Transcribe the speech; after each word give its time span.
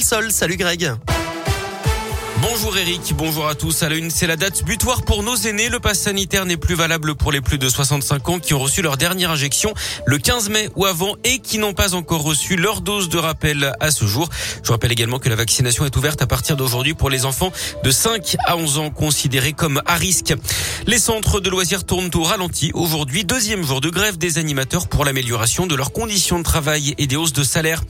Salut 0.00 0.56
Greg. 0.56 0.92
Bonjour 2.42 2.76
Eric, 2.76 3.14
bonjour 3.16 3.46
à 3.46 3.54
tous. 3.54 3.84
À 3.84 3.88
la 3.88 3.94
une, 3.94 4.10
c'est 4.10 4.26
la 4.26 4.36
date 4.36 4.64
butoir 4.64 5.02
pour 5.02 5.22
nos 5.22 5.36
aînés. 5.36 5.68
Le 5.68 5.78
pass 5.78 6.00
sanitaire 6.00 6.46
n'est 6.46 6.56
plus 6.56 6.74
valable 6.74 7.14
pour 7.14 7.30
les 7.30 7.40
plus 7.40 7.58
de 7.58 7.68
65 7.68 8.28
ans 8.28 8.38
qui 8.40 8.54
ont 8.54 8.58
reçu 8.58 8.82
leur 8.82 8.96
dernière 8.96 9.30
injection 9.30 9.72
le 10.04 10.18
15 10.18 10.50
mai 10.50 10.68
ou 10.74 10.84
avant 10.84 11.14
et 11.22 11.38
qui 11.38 11.58
n'ont 11.58 11.74
pas 11.74 11.94
encore 11.94 12.22
reçu 12.22 12.56
leur 12.56 12.80
dose 12.80 13.08
de 13.08 13.18
rappel 13.18 13.72
à 13.78 13.90
ce 13.92 14.04
jour. 14.04 14.28
Je 14.64 14.72
rappelle 14.72 14.90
également 14.90 15.20
que 15.20 15.28
la 15.28 15.36
vaccination 15.36 15.86
est 15.86 15.96
ouverte 15.96 16.20
à 16.22 16.26
partir 16.26 16.56
d'aujourd'hui 16.56 16.94
pour 16.94 17.08
les 17.08 17.24
enfants 17.24 17.52
de 17.84 17.90
5 17.90 18.36
à 18.46 18.56
11 18.56 18.78
ans 18.78 18.90
considérés 18.90 19.52
comme 19.52 19.80
à 19.86 19.94
risque. 19.94 20.34
Les 20.86 20.98
centres 20.98 21.40
de 21.40 21.48
loisirs 21.48 21.84
tournent 21.84 22.10
au 22.14 22.24
ralenti. 22.24 22.72
Aujourd'hui, 22.74 23.24
deuxième 23.24 23.64
jour 23.64 23.80
de 23.80 23.90
grève 23.90 24.18
des 24.18 24.38
animateurs 24.38 24.88
pour 24.88 25.04
l'amélioration 25.04 25.66
de 25.66 25.76
leurs 25.76 25.92
conditions 25.92 26.38
de 26.38 26.44
travail 26.44 26.94
et 26.98 27.06
des 27.06 27.16
hausses 27.16 27.32
de 27.32 27.44
salaire. 27.44 27.82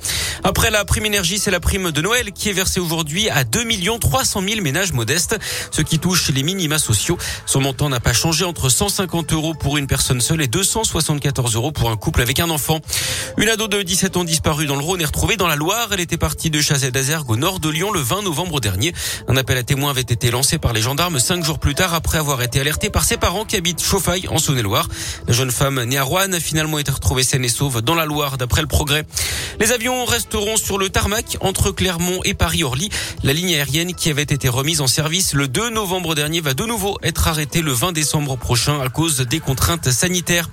Après 0.43 0.71
la 0.71 0.85
prime 0.85 1.07
énergie, 1.07 1.39
c'est 1.39 1.51
la 1.51 1.61
prime 1.61 1.93
de 1.93 2.01
Noël 2.01 2.33
qui 2.33 2.49
est 2.49 2.53
versée 2.53 2.81
aujourd'hui 2.81 3.29
à 3.31 3.45
2 3.45 3.65
300 4.01 4.43
000 4.47 4.61
ménages 4.61 4.93
modestes, 4.93 5.37
ce 5.71 5.83
qui 5.83 5.99
touche 5.99 6.31
les 6.31 6.43
minima 6.43 6.79
sociaux. 6.79 7.19
Son 7.47 7.61
montant 7.61 7.89
n'a 7.89 8.01
pas 8.01 8.13
changé 8.13 8.45
entre 8.45 8.69
150 8.69 9.33
euros 9.33 9.55
pour 9.55 9.79
une 9.79 9.87
personne 9.87 10.21
seule 10.21 10.43
et 10.43 10.47
274 10.47 11.55
euros 11.55 11.73
pour 11.73 11.91
un 11.91 11.97
couple 11.97 12.23
avec 12.23 12.41
un 12.41 12.51
enfant. 12.51 12.81
Une 13.37 13.49
ado 13.49 13.69
de 13.69 13.83
17 13.83 14.17
ans 14.17 14.25
disparue 14.25 14.67
dans 14.67 14.77
le 14.77 14.83
Rhône 14.83 15.01
est 15.01 15.07
retrouvée 15.07 15.37
dans 15.37 15.47
la 15.47 15.57
Loire. 15.57 15.89
Elle 15.93 16.01
était 16.01 16.17
partie 16.17 16.51
de 16.51 16.61
Chazet 16.61 16.91
d'Azergue 16.91 17.31
au 17.31 17.37
nord 17.37 17.61
de 17.61 17.69
Lyon 17.69 17.91
le 17.93 18.01
20 18.01 18.23
novembre 18.23 18.61
dernier. 18.61 18.93
Un 19.29 19.37
appel 19.37 19.59
à 19.59 19.63
témoins 19.63 19.91
avait 19.91 20.01
été 20.01 20.31
lancé 20.31 20.59
par 20.59 20.73
les 20.73 20.83
gendarmes 20.83 21.19
cinq 21.19 21.45
jours 21.45 21.59
plus 21.59 21.75
tard 21.75 21.95
après 21.95 22.19
avoir 22.19 22.43
été 22.43 22.61
alerté 22.61 22.91
par 22.91 23.05
ses 23.05 23.17
parents 23.17 23.45
qui 23.45 23.57
habitent 23.57 23.83
Chauffaille 23.83 24.29
en 24.29 24.39
Saône-et-Loire. 24.39 24.89
La 25.27 25.35
jeune 25.35 25.51
femme 25.51 25.83
née 25.85 25.99
à 25.99 26.03
Rouen 26.03 26.33
a 26.33 26.41
finalement 26.41 26.79
été 26.79 26.91
retrouvée 26.91 27.23
saine 27.23 27.45
et 27.45 27.49
sauve 27.49 27.83
dans 27.83 27.95
la 27.95 28.07
Loire 28.07 28.39
d'après 28.39 28.63
le 28.63 28.69
progrès. 28.69 29.05
Les 29.61 29.73
avions 29.73 30.05
resteront 30.25 30.57
sur 30.57 30.79
le 30.79 30.89
tarmac 30.89 31.37
entre 31.41 31.71
Clermont 31.71 32.21
et 32.25 32.33
Paris-Orly. 32.33 32.89
La 33.25 33.35
ligne 33.35 33.55
aérienne 33.55 33.95
qui 33.95 34.09
avait 34.09 34.23
été 34.23 34.49
remise 34.49 34.81
en 34.81 34.87
service 34.87 35.35
le 35.35 35.49
2 35.49 35.69
novembre 35.69 36.15
dernier 36.15 36.41
va 36.41 36.55
de 36.55 36.65
nouveau 36.65 36.99
être 37.03 37.29
arrêtée 37.29 37.61
le 37.61 37.73
20 37.73 37.93
décembre 37.93 38.37
prochain 38.37 38.81
à 38.81 38.89
cause 38.89 39.19
des 39.19 39.41
contraintes 39.41 39.91
sanitaires. 39.91 40.49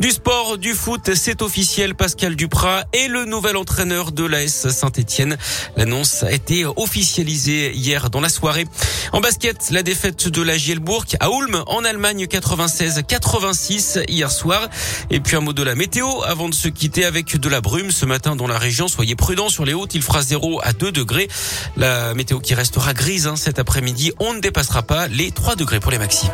Du 0.00 0.10
sport, 0.10 0.56
du 0.56 0.72
foot, 0.72 1.14
c'est 1.14 1.42
officiel. 1.42 1.94
Pascal 1.94 2.34
Duprat 2.34 2.84
est 2.94 3.08
le 3.08 3.26
nouvel 3.26 3.58
entraîneur 3.58 4.12
de 4.12 4.24
l'AS 4.24 4.70
Saint-Etienne. 4.70 5.36
L'annonce 5.76 6.22
a 6.22 6.32
été 6.32 6.64
officialisée 6.64 7.72
hier 7.74 8.08
dans 8.08 8.20
la 8.20 8.30
soirée. 8.30 8.66
En 9.12 9.20
basket, 9.20 9.70
la 9.70 9.82
défaite 9.82 10.28
de 10.28 10.40
la 10.40 10.56
Gielbourg 10.56 11.04
à 11.18 11.28
Ulm 11.28 11.62
en 11.66 11.84
Allemagne 11.84 12.24
96-86 12.24 14.04
hier 14.08 14.30
soir. 14.30 14.70
Et 15.10 15.20
puis 15.20 15.36
un 15.36 15.40
mot 15.40 15.52
de 15.52 15.62
la 15.62 15.74
météo 15.74 16.22
avant 16.22 16.48
de 16.48 16.54
se 16.54 16.68
quitter 16.68 17.04
avec 17.04 17.36
de 17.36 17.48
la 17.50 17.60
brume 17.60 17.90
ce 17.90 18.06
matin 18.06 18.36
dans 18.36 18.46
la 18.46 18.58
région. 18.58 18.88
Soyez 19.10 19.16
prudents 19.16 19.48
sur 19.48 19.64
les 19.64 19.74
hautes. 19.74 19.96
Il 19.96 20.02
fera 20.02 20.22
0 20.22 20.60
à 20.62 20.72
2 20.72 20.92
degrés. 20.92 21.26
La 21.76 22.14
météo 22.14 22.38
qui 22.38 22.54
restera 22.54 22.94
grise 22.94 23.26
hein, 23.26 23.34
cet 23.34 23.58
après-midi. 23.58 24.12
On 24.20 24.34
ne 24.34 24.38
dépassera 24.38 24.82
pas 24.82 25.08
les 25.08 25.32
3 25.32 25.56
degrés 25.56 25.80
pour 25.80 25.90
les 25.90 25.98
maxis. 25.98 26.28